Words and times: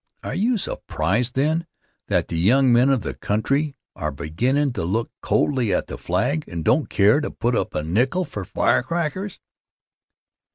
Are 0.23 0.33
you 0.33 0.57
surprised 0.57 1.35
then 1.35 1.67
that 2.07 2.27
the 2.27 2.35
young 2.39 2.73
men 2.73 2.89
of 2.89 3.01
the 3.03 3.13
country 3.13 3.75
are 3.95 4.11
beginnin' 4.11 4.73
to 4.73 4.83
look 4.83 5.11
coldly 5.21 5.75
on 5.75 5.83
the 5.87 5.95
flag 5.95 6.43
and 6.47 6.65
don't 6.65 6.89
care 6.89 7.21
to 7.21 7.29
put 7.29 7.55
up 7.55 7.75
a 7.75 7.83
nickel 7.83 8.25
for 8.25 8.43
firecrackers? 8.43 9.39